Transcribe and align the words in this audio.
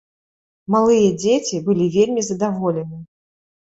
Малыя 0.75 1.13
дзеці 1.21 1.63
былі 1.69 1.85
вельмі 2.01 2.21
здаволены. 2.33 2.97